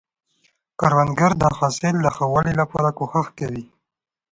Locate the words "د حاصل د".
1.41-2.07